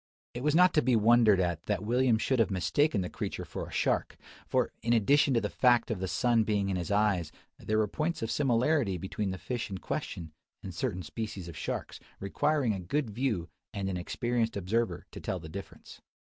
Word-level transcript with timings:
It 0.33 0.41
was 0.41 0.55
not 0.55 0.73
to 0.73 0.81
be 0.81 0.95
wondered 0.95 1.39
at 1.39 1.61
that 1.67 1.83
William 1.85 2.17
should 2.17 2.39
have 2.39 2.49
mistaken 2.49 3.01
the 3.01 3.07
creature 3.11 3.45
for 3.45 3.67
a 3.67 3.71
shark: 3.71 4.17
for, 4.47 4.71
in 4.81 4.93
addition 4.93 5.35
to 5.35 5.41
the 5.41 5.47
fact 5.51 5.91
of 5.91 5.99
the 5.99 6.07
sun 6.07 6.43
being 6.43 6.69
in 6.69 6.75
his 6.75 6.89
eyes, 6.89 7.31
there 7.59 7.77
were 7.77 7.87
points 7.87 8.23
of 8.23 8.31
similarity 8.31 8.97
between 8.97 9.29
the 9.29 9.37
fish 9.37 9.69
in 9.69 9.77
question, 9.77 10.31
and 10.63 10.73
certain 10.73 11.03
species 11.03 11.47
of 11.47 11.55
sharks, 11.55 11.99
requiring 12.19 12.73
a 12.73 12.79
good 12.79 13.11
view 13.11 13.47
and 13.75 13.89
an 13.89 13.97
experienced 13.97 14.57
observer 14.57 15.05
to 15.11 15.19
tell 15.19 15.39
the 15.39 15.47
difference. 15.49 16.01